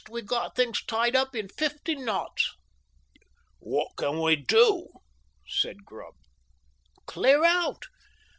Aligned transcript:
We 0.09 0.23
got 0.23 0.55
things 0.55 0.83
tied 0.83 1.15
up 1.15 1.35
in 1.35 1.47
fifty 1.49 1.93
knots." 1.93 2.55
"What 3.59 3.97
can 3.97 4.19
we 4.19 4.35
do?" 4.35 4.87
said 5.47 5.85
Grubb. 5.85 6.15
"Clear 7.05 7.45
out. 7.45 7.83